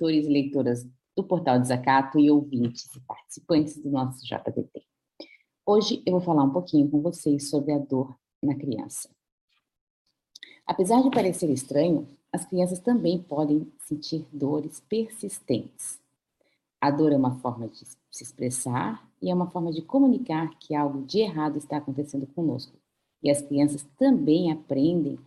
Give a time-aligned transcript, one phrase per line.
[0.00, 4.82] leitores e leitoras do Portal Desacato e ouvintes e participantes do nosso JDT.
[5.66, 9.10] Hoje eu vou falar um pouquinho com vocês sobre a dor na criança.
[10.66, 16.00] Apesar de parecer estranho, as crianças também podem sentir dores persistentes.
[16.80, 20.74] A dor é uma forma de se expressar e é uma forma de comunicar que
[20.74, 22.72] algo de errado está acontecendo conosco.
[23.22, 25.18] E as crianças também aprendem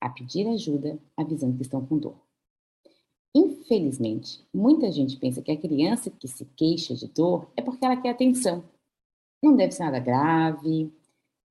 [0.00, 2.25] a pedir ajuda avisando que estão com dor.
[3.66, 7.96] Infelizmente, muita gente pensa que a criança que se queixa de dor é porque ela
[7.96, 8.62] quer atenção.
[9.42, 10.92] Não deve ser nada grave,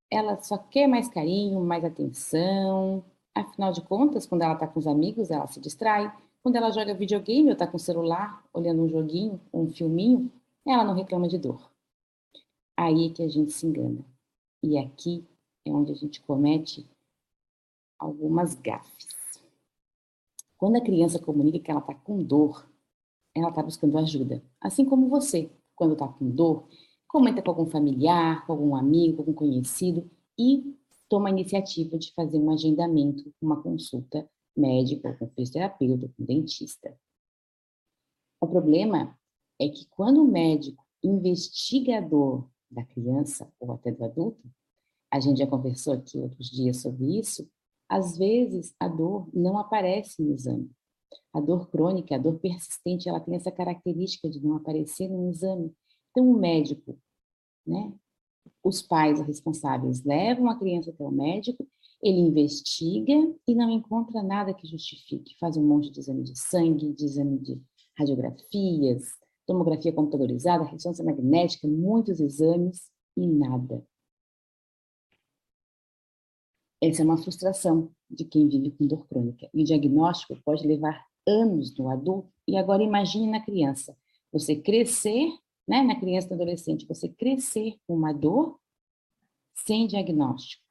[0.10, 3.04] ela só quer mais carinho, mais atenção.
[3.34, 6.10] Afinal de contas, quando ela está com os amigos, ela se distrai.
[6.42, 10.32] Quando ela joga videogame ou está com o celular, olhando um joguinho, um filminho,
[10.66, 11.70] ela não reclama de dor.
[12.78, 14.06] Aí é que a gente se engana.
[14.64, 15.26] E aqui
[15.66, 16.88] é onde a gente comete
[18.00, 19.15] algumas gafes.
[20.58, 22.70] Quando a criança comunica que ela está com dor,
[23.36, 24.42] ela está buscando ajuda.
[24.62, 26.68] Assim como você, quando está com dor,
[27.08, 30.76] comenta com algum familiar, com algum amigo, com algum conhecido e
[31.10, 36.98] toma a iniciativa de fazer um agendamento, uma consulta médica, com fisioterapeuta, com dentista.
[38.42, 39.18] O problema
[39.60, 44.50] é que quando o médico investiga a dor da criança ou até do adulto,
[45.12, 47.50] a gente já conversou aqui outros dias sobre isso,
[47.90, 50.70] às vezes, a dor não aparece no exame.
[51.34, 55.74] A dor crônica, a dor persistente, ela tem essa característica de não aparecer no exame.
[56.12, 56.98] Então, o médico,
[57.66, 57.94] né,
[58.64, 61.68] os pais responsáveis levam a criança até o médico,
[62.02, 63.14] ele investiga
[63.48, 65.36] e não encontra nada que justifique.
[65.40, 67.62] Faz um monte de exame de sangue, de exame de
[67.98, 69.04] radiografias,
[69.46, 73.84] tomografia computadorizada, ressonância magnética, muitos exames e nada.
[76.88, 79.50] Essa é uma frustração de quem vive com dor crônica.
[79.52, 82.32] E o diagnóstico pode levar anos no adulto.
[82.48, 83.98] E agora imagine na criança.
[84.32, 85.30] Você crescer,
[85.68, 88.60] né, na criança e no adolescente, você crescer com uma dor
[89.56, 90.64] sem diagnóstico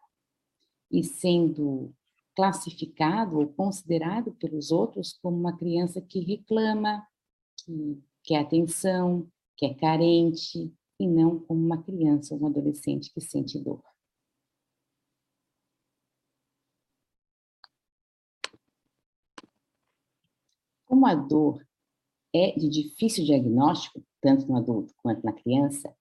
[0.89, 1.93] e sendo
[2.37, 7.05] classificado ou considerado pelos outros como uma criança que reclama,
[7.57, 9.27] que quer atenção,
[9.57, 13.83] que é carente, e não como uma criança ou um adolescente que sente dor.
[20.95, 21.61] Como a dor
[22.33, 25.93] é de difícil diagnóstico, tanto no adulto quanto na criança,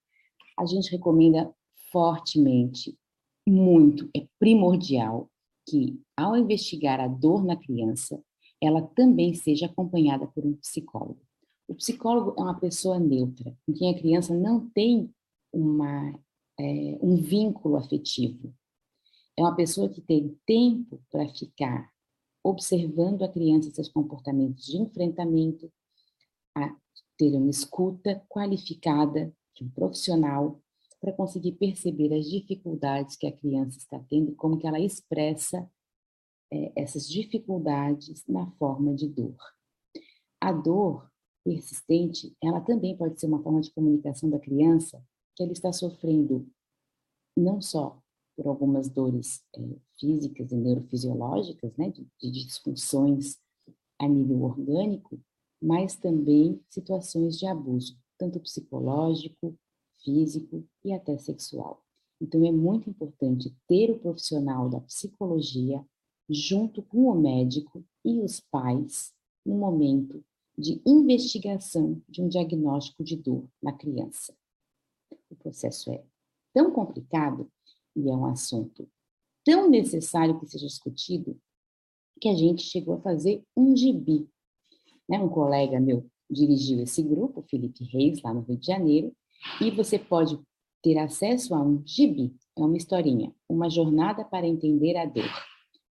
[0.56, 1.52] a gente recomenda
[1.92, 2.96] fortemente,
[3.44, 5.32] muito, é primordial
[5.68, 8.24] que, ao investigar a dor na criança,
[8.62, 11.26] ela também seja acompanhada por um psicólogo.
[11.68, 15.12] O psicólogo é uma pessoa neutra, com quem a criança não tem
[15.52, 16.14] uma,
[16.60, 18.54] é, um vínculo afetivo.
[19.36, 21.92] É uma pessoa que tem tempo para ficar
[22.44, 25.72] observando a criança seus comportamentos de enfrentamento,
[26.56, 26.76] a
[27.18, 30.60] ter uma escuta qualificada de um profissional
[31.00, 35.70] para conseguir perceber as dificuldades que a criança está tendo e como que ela expressa
[36.52, 39.38] é, essas dificuldades na forma de dor.
[40.40, 41.10] A dor
[41.44, 45.04] persistente, ela também pode ser uma forma de comunicação da criança
[45.36, 46.48] que ela está sofrendo
[47.36, 48.03] não só
[48.36, 49.62] por algumas dores é,
[50.00, 53.38] físicas e neurofisiológicas, né, de, de disfunções
[54.00, 55.20] a nível orgânico,
[55.62, 59.56] mas também situações de abuso, tanto psicológico,
[60.04, 61.82] físico e até sexual.
[62.22, 65.84] Então, é muito importante ter o profissional da psicologia
[66.30, 69.14] junto com o médico e os pais
[69.46, 70.24] no momento
[70.58, 74.36] de investigação de um diagnóstico de dor na criança.
[75.30, 76.04] O processo é
[76.54, 77.50] tão complicado
[77.96, 78.90] e é um assunto
[79.46, 81.38] tão necessário que seja discutido,
[82.20, 84.28] que a gente chegou a fazer um gibi.
[85.08, 85.20] Né?
[85.20, 89.14] Um colega meu dirigiu esse grupo, Felipe Reis, lá no Rio de Janeiro,
[89.62, 90.40] e você pode
[90.82, 95.30] ter acesso a um gibi, é uma historinha, uma jornada para entender a dor.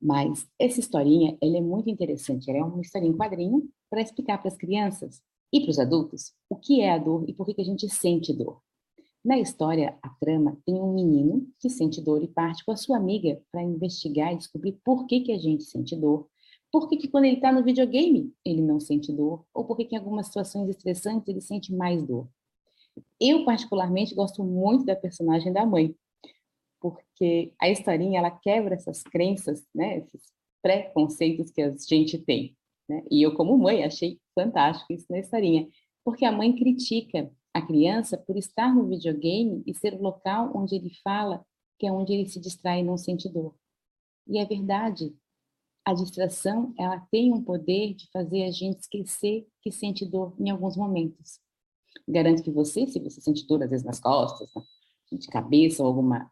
[0.00, 4.39] Mas essa historinha, ela é muito interessante, ela é uma historinha em quadrinho para explicar
[4.39, 5.21] para as crianças
[5.53, 7.89] e para os adultos o que é a dor e por que, que a gente
[7.89, 8.61] sente dor.
[9.25, 12.97] Na história, a trama tem um menino que sente dor e parte com a sua
[12.97, 16.29] amiga para investigar e descobrir por que, que a gente sente dor,
[16.71, 19.87] por que, que quando ele está no videogame ele não sente dor, ou por que,
[19.87, 22.29] que em algumas situações estressantes ele sente mais dor.
[23.21, 25.95] Eu, particularmente, gosto muito da personagem da mãe,
[26.80, 30.32] porque a historinha ela quebra essas crenças, né, esses
[30.62, 32.56] preconceitos que a gente tem.
[32.88, 33.02] Né?
[33.10, 35.69] E eu, como mãe, achei fantástico isso na historinha,
[36.04, 40.76] porque a mãe critica a criança por estar no videogame e ser o local onde
[40.76, 41.44] ele fala
[41.78, 43.54] que é onde ele se distrai e não sente dor.
[44.26, 45.14] E é verdade,
[45.84, 50.50] a distração ela tem um poder de fazer a gente esquecer que sente dor em
[50.50, 51.40] alguns momentos.
[52.06, 54.50] Garanto que você, se você sente dor às vezes nas costas,
[55.10, 56.30] de cabeça ou alguma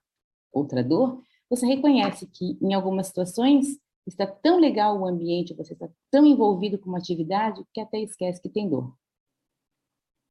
[0.57, 5.89] outra dor, você reconhece que em algumas situações está tão legal o ambiente, você está
[6.11, 8.97] tão envolvido com uma atividade que até esquece que tem dor.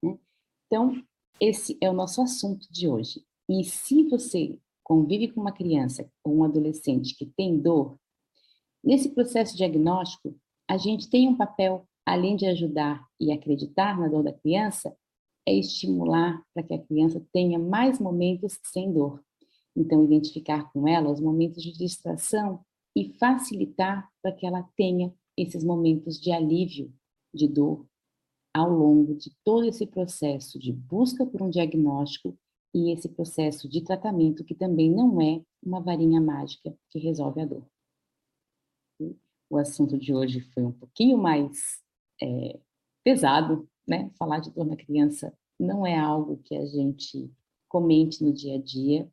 [0.03, 0.17] Né?
[0.65, 1.01] Então,
[1.39, 3.25] esse é o nosso assunto de hoje.
[3.49, 7.99] E se você convive com uma criança ou um adolescente que tem dor,
[8.83, 10.35] nesse processo diagnóstico,
[10.69, 14.95] a gente tem um papel, além de ajudar e acreditar na dor da criança,
[15.47, 19.23] é estimular para que a criança tenha mais momentos sem dor.
[19.75, 22.63] Então, identificar com ela os momentos de distração
[22.95, 26.93] e facilitar para que ela tenha esses momentos de alívio
[27.33, 27.85] de dor
[28.53, 32.37] ao longo de todo esse processo de busca por um diagnóstico
[32.73, 37.45] e esse processo de tratamento que também não é uma varinha mágica que resolve a
[37.45, 37.65] dor.
[39.49, 41.81] O assunto de hoje foi um pouquinho mais
[42.21, 42.59] é,
[43.03, 44.09] pesado, né?
[44.17, 47.29] Falar de dor na criança não é algo que a gente
[47.67, 49.09] comente no dia a dia,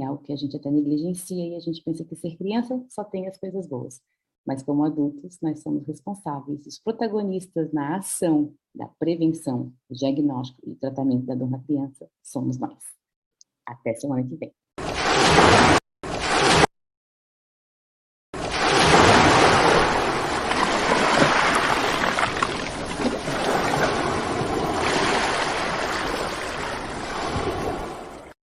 [0.00, 3.04] é algo que a gente até negligencia e a gente pensa que ser criança só
[3.04, 4.02] tem as coisas boas.
[4.46, 11.24] Mas como adultos, nós somos responsáveis, os protagonistas na ação da prevenção, diagnóstico e tratamento
[11.24, 12.82] da dor na criança somos nós.
[13.66, 14.63] Até semana que vem.